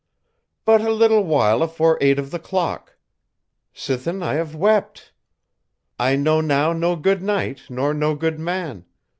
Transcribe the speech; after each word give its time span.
"But 0.65 0.81
a 0.81 0.91
little 0.91 1.23
while 1.23 1.61
afore 1.61 1.99
eight 2.01 2.17
of 2.17 2.31
the 2.31 2.39
clock. 2.39 2.97
Sithen 3.71 4.23
I 4.23 4.33
have 4.33 4.55
wept. 4.55 5.13
I 5.99 6.15
know 6.15 6.41
now 6.41 6.73
no 6.73 6.95
good 6.95 7.21
knight, 7.21 7.69
nor 7.69 7.93
no 7.93 8.15
good 8.15 8.39
man. 8.39 8.85